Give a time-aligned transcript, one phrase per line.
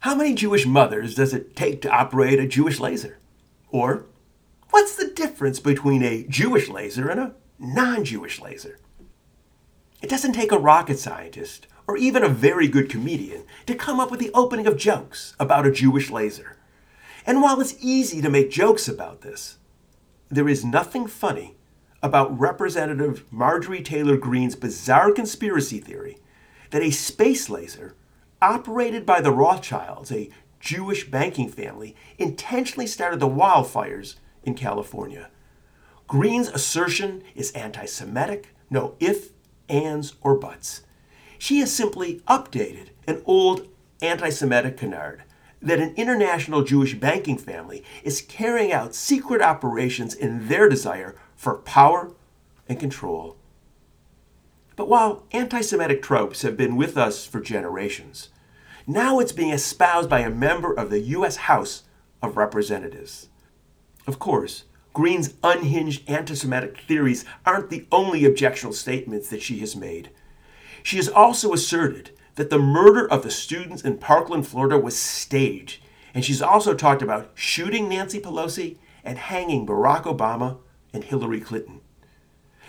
[0.00, 3.18] How many Jewish mothers does it take to operate a Jewish laser?
[3.70, 4.06] Or,
[4.70, 8.78] what's the difference between a Jewish laser and a non Jewish laser?
[10.00, 14.10] It doesn't take a rocket scientist or even a very good comedian to come up
[14.10, 16.56] with the opening of jokes about a Jewish laser.
[17.26, 19.58] And while it's easy to make jokes about this,
[20.28, 21.56] there is nothing funny
[22.02, 26.18] about Representative Marjorie Taylor Greene's bizarre conspiracy theory
[26.70, 27.96] that a space laser
[28.40, 30.30] operated by the Rothschilds, a
[30.60, 35.30] Jewish banking family, intentionally started the wildfires in California.
[36.06, 39.30] Greene's assertion is anti Semitic, no if,
[39.68, 40.82] ands, or buts.
[41.38, 43.68] She has simply updated an old
[44.02, 45.22] anti Semitic canard
[45.60, 51.58] that an international Jewish banking family is carrying out secret operations in their desire for
[51.58, 52.12] power
[52.68, 53.36] and control.
[54.78, 58.28] But while anti Semitic tropes have been with us for generations,
[58.86, 61.34] now it's being espoused by a member of the U.S.
[61.34, 61.82] House
[62.22, 63.28] of Representatives.
[64.06, 69.74] Of course, Greene's unhinged anti Semitic theories aren't the only objectionable statements that she has
[69.74, 70.10] made.
[70.84, 75.82] She has also asserted that the murder of the students in Parkland, Florida was staged,
[76.14, 80.58] and she's also talked about shooting Nancy Pelosi and hanging Barack Obama
[80.94, 81.80] and Hillary Clinton.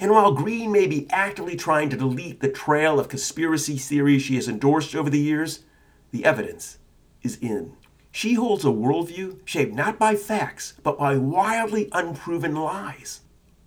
[0.00, 4.34] And while Greene may be actively trying to delete the trail of conspiracy theories she
[4.36, 5.64] has endorsed over the years,
[6.10, 6.78] the evidence
[7.22, 7.76] is in.
[8.10, 13.22] She holds a worldview shaped not by facts, but by wildly unproven lies.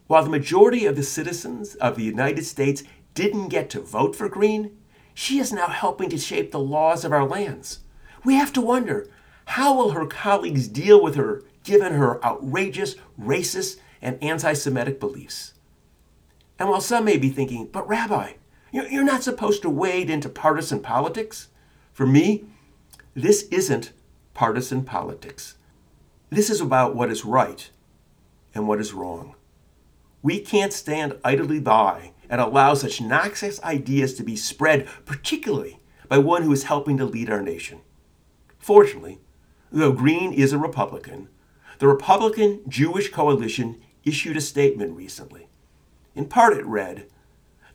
[0.08, 4.30] While the majority of the citizens of the United States didn't get to vote for
[4.30, 4.78] Greene,
[5.14, 7.80] she is now helping to shape the laws of our lands.
[8.24, 9.10] We have to wonder
[9.46, 15.56] how will her colleagues deal with her given her outrageous, racist, and anti Semitic beliefs?
[16.60, 18.34] And while some may be thinking, but Rabbi,
[18.72, 21.48] you're not supposed to wade into partisan politics,
[21.94, 22.46] for me,
[23.14, 23.94] this isn't
[24.34, 25.56] partisan politics.
[26.30, 27.70] This is about what is right
[28.54, 29.36] and what is wrong.
[30.22, 35.80] We can't stand idly by and allow such noxious ideas to be spread, particularly
[36.10, 37.80] by one who is helping to lead our nation.
[38.60, 39.20] Fortunately,
[39.72, 41.30] though Greene is a Republican,
[41.80, 45.48] the Republican Jewish Coalition issued a statement recently.
[46.18, 47.06] In part, it read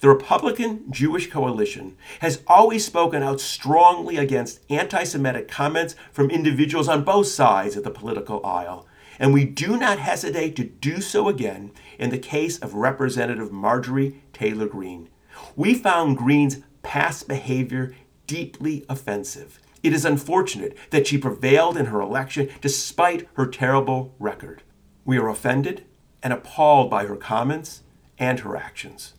[0.00, 6.88] The Republican Jewish Coalition has always spoken out strongly against anti Semitic comments from individuals
[6.88, 8.86] on both sides of the political aisle
[9.18, 14.20] and we do not hesitate to do so again in the case of Representative Marjorie
[14.32, 15.08] Taylor Greene.
[15.54, 17.94] We found Greene's past behavior
[18.26, 19.60] deeply offensive.
[19.84, 24.62] It is unfortunate that she prevailed in her election despite her terrible record.
[25.04, 25.84] We are offended
[26.22, 27.82] and appalled by her comments
[28.22, 29.14] and her actions.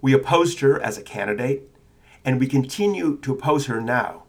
[0.00, 1.68] We opposed her as a candidate,
[2.24, 4.24] and we continue to oppose her now.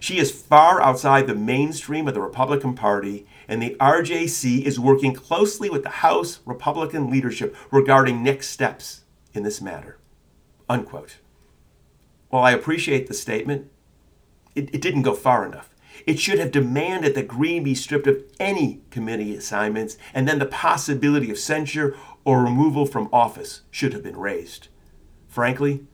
[0.00, 5.14] She is far outside the mainstream of the Republican Party and the RJC is working
[5.14, 9.98] closely with the House Republican leadership regarding next steps in this matter.
[10.68, 11.18] Unquote.
[12.30, 13.70] While I appreciate the statement,
[14.54, 15.70] it, it didn't go far enough.
[16.06, 20.46] It should have demanded that Greene be stripped of any committee assignments, and then the
[20.46, 24.68] possibility of censure or removal from office should have been raised.
[25.28, 25.86] Frankly,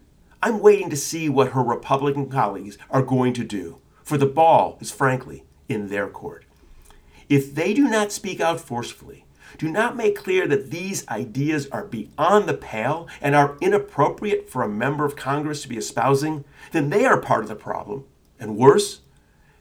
[0.43, 4.79] I'm waiting to see what her Republican colleagues are going to do, for the ball
[4.81, 6.45] is frankly in their court.
[7.29, 9.25] If they do not speak out forcefully,
[9.59, 14.63] do not make clear that these ideas are beyond the pale and are inappropriate for
[14.63, 18.05] a member of Congress to be espousing, then they are part of the problem.
[18.39, 19.01] And worse,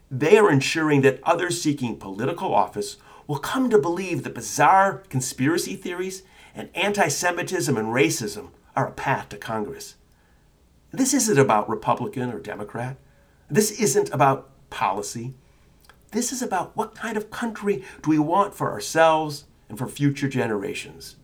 [0.10, 2.98] they are ensuring that others seeking political office
[3.28, 6.24] will come to believe the bizarre conspiracy theories
[6.60, 9.96] and anti Semitism and racism are a path to Congress.
[10.92, 12.98] This isn't about Republican or Democrat.
[13.50, 15.36] This isn't about policy.
[16.12, 20.28] This is about what kind of country do we want for ourselves and for future
[20.28, 21.16] generations.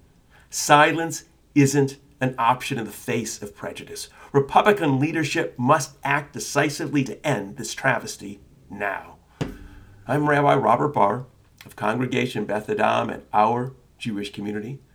[0.50, 4.08] Silence isn't an option in the face of prejudice.
[4.32, 9.18] Republican leadership must act decisively to end this travesty now.
[10.08, 11.26] I'm Rabbi Robert Barr
[11.66, 14.80] of Congregation Beth Adam and our Jewish community,